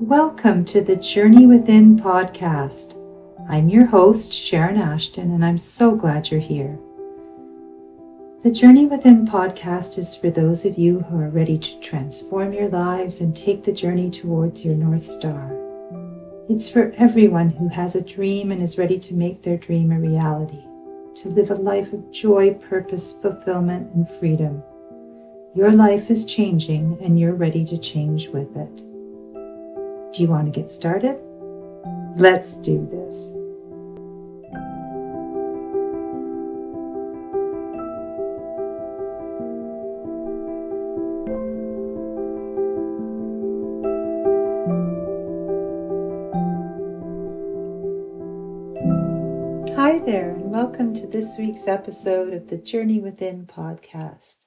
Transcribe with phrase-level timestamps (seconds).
[0.00, 2.96] Welcome to the Journey Within podcast.
[3.48, 6.78] I'm your host, Sharon Ashton, and I'm so glad you're here.
[8.44, 12.68] The Journey Within podcast is for those of you who are ready to transform your
[12.68, 15.50] lives and take the journey towards your North Star.
[16.48, 19.98] It's for everyone who has a dream and is ready to make their dream a
[19.98, 20.62] reality,
[21.16, 24.62] to live a life of joy, purpose, fulfillment, and freedom.
[25.56, 28.87] Your life is changing and you're ready to change with it.
[30.18, 31.16] Do you want to get started?
[32.16, 33.30] Let's do this.
[49.76, 54.46] Hi there, and welcome to this week's episode of the Journey Within podcast.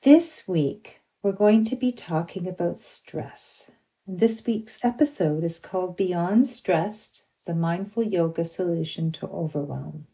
[0.00, 3.70] This week, we're going to be talking about stress.
[4.12, 10.08] This week's episode is called Beyond Stressed The Mindful Yoga Solution to Overwhelm.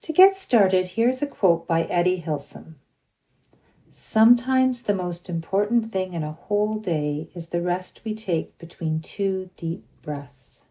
[0.00, 2.76] To get started, here's a quote by Etty Hillesum
[3.90, 9.00] Sometimes the most important thing in a whole day is the rest we take between
[9.00, 10.64] two deep breaths.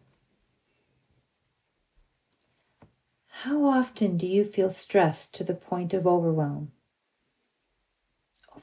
[3.44, 6.72] How often do you feel stressed to the point of overwhelm?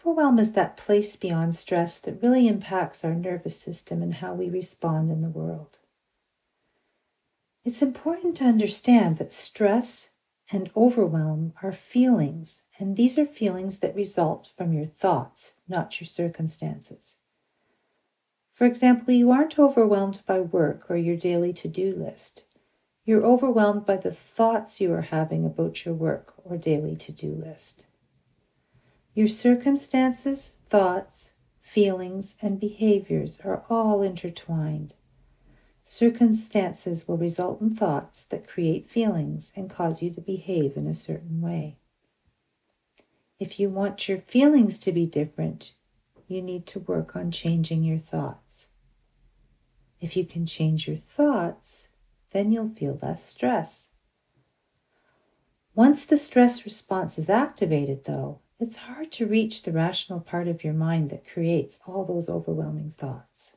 [0.08, 4.50] Overwhelm is that place beyond stress that really impacts our nervous system and how we
[4.50, 5.80] respond in the world.
[7.66, 10.12] It's important to understand that stress
[10.50, 16.08] and overwhelm are feelings, and these are feelings that result from your thoughts, not your
[16.08, 17.18] circumstances.
[18.54, 22.46] For example, you aren't overwhelmed by work or your daily to do list.
[23.04, 27.28] You're overwhelmed by the thoughts you are having about your work or daily to do
[27.28, 27.87] list.
[29.18, 34.94] Your circumstances, thoughts, feelings, and behaviors are all intertwined.
[35.82, 40.94] Circumstances will result in thoughts that create feelings and cause you to behave in a
[40.94, 41.78] certain way.
[43.40, 45.74] If you want your feelings to be different,
[46.28, 48.68] you need to work on changing your thoughts.
[50.00, 51.88] If you can change your thoughts,
[52.34, 53.90] then you'll feel less stress.
[55.74, 60.64] Once the stress response is activated, though, it's hard to reach the rational part of
[60.64, 63.56] your mind that creates all those overwhelming thoughts.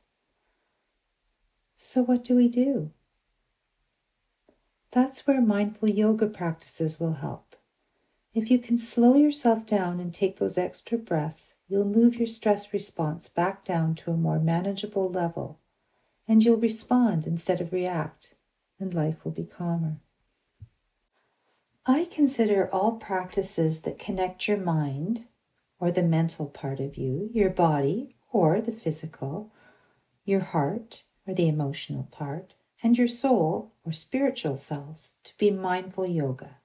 [1.76, 2.90] So, what do we do?
[4.92, 7.56] That's where mindful yoga practices will help.
[8.34, 12.72] If you can slow yourself down and take those extra breaths, you'll move your stress
[12.72, 15.58] response back down to a more manageable level,
[16.28, 18.34] and you'll respond instead of react,
[18.78, 19.96] and life will be calmer.
[21.86, 25.26] I consider all practices that connect your mind,
[25.78, 29.50] or the mental part of you, your body, or the physical,
[30.24, 32.52] your heart, or the emotional part,
[32.82, 36.58] and your soul, or spiritual selves, to be mindful yoga.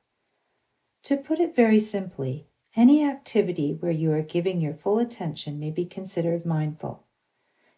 [1.03, 5.71] To put it very simply, any activity where you are giving your full attention may
[5.71, 7.05] be considered mindful.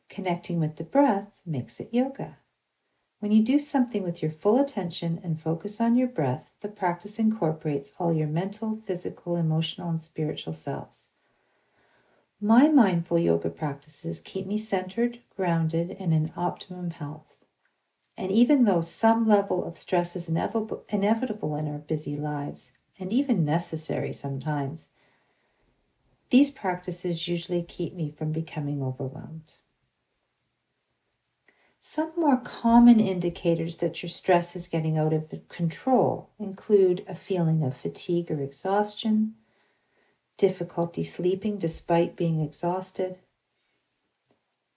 [0.09, 2.37] Connecting with the breath makes it yoga.
[3.19, 7.17] When you do something with your full attention and focus on your breath, the practice
[7.17, 11.09] incorporates all your mental, physical, emotional, and spiritual selves.
[12.39, 17.43] My mindful yoga practices keep me centered, grounded, and in optimum health.
[18.15, 23.43] And even though some level of stress is inevitable, in our busy lives, and even
[23.43, 24.89] necessary sometimes,
[26.29, 29.57] these practices usually keep me from becoming overwhelmed.
[31.89, 37.63] Some more common indicators that your stress is getting out of control include a feeling
[37.63, 39.35] of fatigue or exhaustion,
[40.35, 43.19] difficulty sleeping despite being exhausted,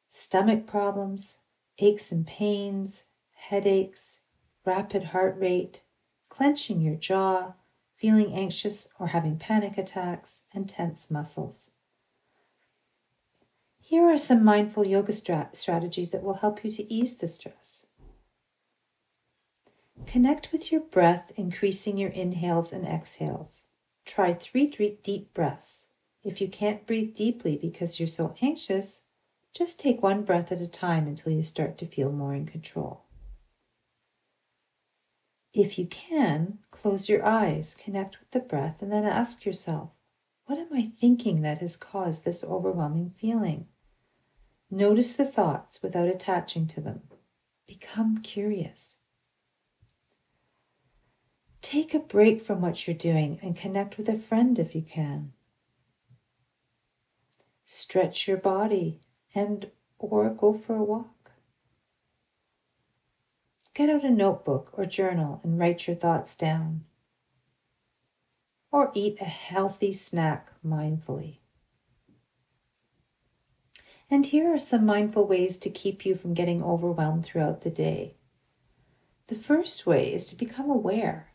[0.09, 1.39] stomach problems,
[1.81, 4.21] aches and pains, headaches,
[4.65, 5.83] rapid heart rate,
[6.29, 7.55] clenching your jaw,
[7.97, 11.70] feeling anxious or having panic attacks, and tense muscles.
[13.91, 17.87] Here are some mindful yoga strat- strategies that will help you to ease the stress.
[20.07, 23.65] Connect with your breath, increasing your inhales and exhales.
[24.05, 24.69] Try three
[25.03, 25.89] deep breaths.
[26.23, 29.03] If you can't breathe deeply because you're so anxious,
[29.53, 33.07] just take one breath at a time until you start to feel more in control.
[35.53, 39.91] If you can, close your eyes, connect with the breath, and then ask yourself,
[40.47, 43.67] What am I thinking that has caused this overwhelming feeling?
[44.71, 47.03] Notice the thoughts without attaching to them.
[47.67, 48.99] Become curious.
[51.61, 55.33] Take a break from what you're doing and connect with a friend if you can.
[57.65, 59.01] Stretch your body,
[59.35, 61.33] and or go for a walk.
[63.75, 66.85] Get out a notebook or journal and write your thoughts down.
[68.73, 71.39] Or eat a healthy snack mindfully.
[74.11, 78.17] And here are some mindful ways to keep you from getting overwhelmed throughout the day.
[79.29, 81.29] The first way is to become aware.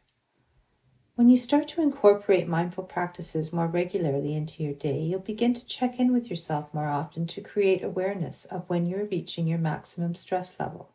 [1.15, 5.65] When you start to incorporate mindful practices more regularly into your day, you'll begin to
[5.65, 10.13] check in with yourself more often to create awareness of when you're reaching your maximum
[10.13, 10.91] stress level.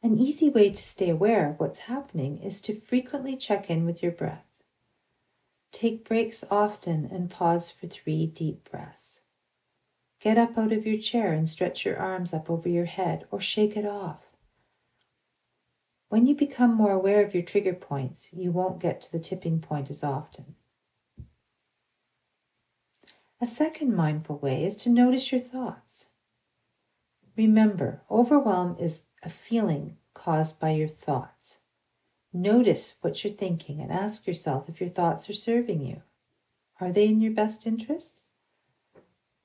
[0.00, 4.00] An easy way to stay aware of what's happening is to frequently check in with
[4.00, 4.46] your breath.
[5.72, 9.22] Take breaks often and pause for three deep breaths.
[10.26, 13.40] Get up out of your chair and stretch your arms up over your head or
[13.40, 14.26] shake it off.
[16.08, 19.60] When you become more aware of your trigger points, you won't get to the tipping
[19.60, 20.56] point as often.
[23.40, 26.06] A second mindful way is to notice your thoughts.
[27.36, 31.60] Remember, overwhelm is a feeling caused by your thoughts.
[32.32, 36.02] Notice what you're thinking and ask yourself if your thoughts are serving you.
[36.80, 38.25] Are they in your best interest?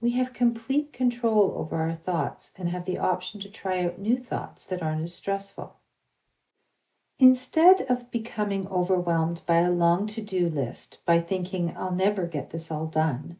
[0.02, 4.18] We have complete control over our thoughts and have the option to try out new
[4.18, 5.76] thoughts that aren't as stressful.
[7.20, 12.50] Instead of becoming overwhelmed by a long to do list by thinking, I'll never get
[12.50, 13.38] this all done,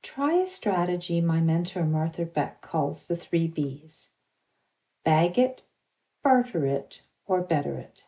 [0.00, 4.10] try a strategy my mentor Martha Beck calls the three B's
[5.04, 5.64] bag it,
[6.22, 8.04] barter it, or better it.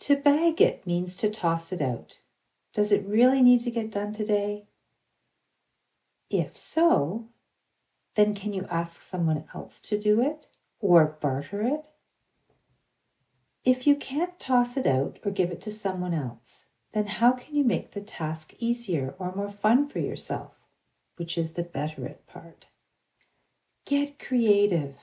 [0.00, 2.18] To bag it means to toss it out.
[2.72, 4.66] Does it really need to get done today?
[6.30, 7.28] If so,
[8.14, 10.48] then can you ask someone else to do it
[10.80, 11.84] or barter it?
[13.64, 17.56] If you can't toss it out or give it to someone else, then how can
[17.56, 20.52] you make the task easier or more fun for yourself,
[21.16, 22.66] which is the better it part?
[23.84, 24.96] Get creative.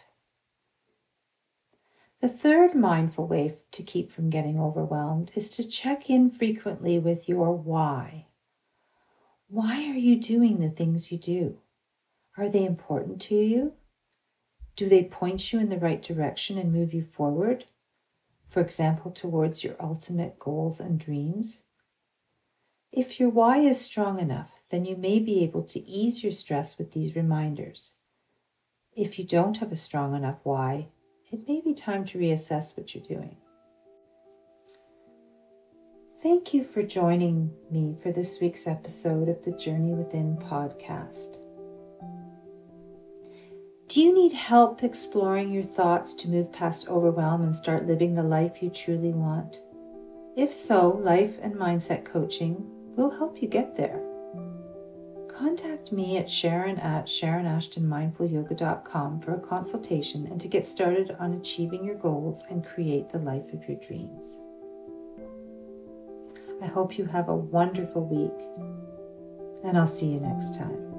[2.21, 7.27] The third mindful way to keep from getting overwhelmed is to check in frequently with
[7.27, 8.27] your why.
[9.51, 11.57] Why are you doing the things you do?
[12.38, 13.74] Are they important to you?
[14.75, 17.65] Do they point you in the right direction and move you forward?
[18.51, 21.63] for example, towards your ultimate goals and dreams?
[22.92, 26.77] If your why is strong enough, then you may be able to ease your stress
[26.77, 27.95] with these reminders.
[28.94, 30.89] If you don't have a strong enough why,
[31.31, 33.38] it may be time to reassess what you're doing.
[36.21, 41.39] Thank you for joining me for this week's episode of the Journey Within podcast.
[43.88, 48.21] Do you need help exploring your thoughts to move past overwhelm and start living the
[48.21, 49.63] life you truly want?
[50.38, 54.00] If so, life and mindset coaching will help you get there.
[55.27, 61.83] Contact me at Sharon at SharonAshtonMindfulYoga.com for a consultation and to get started on achieving
[61.83, 64.39] your goals and create the life of your dreams.
[66.61, 68.47] I hope you have a wonderful week,
[69.63, 70.90] and I'll see you next time.